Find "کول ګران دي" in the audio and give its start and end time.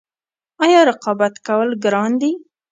1.47-2.31